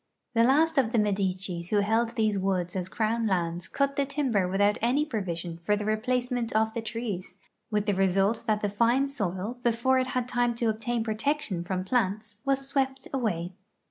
[0.33, 4.47] The last of the IMedicis who held these woods as crown lands cut the timber
[4.47, 7.35] without any provision for the replacement of the trees,
[7.69, 11.83] with the result that the fine soil, before it had time to obtain protection from
[11.85, 13.53] plants, was swept away.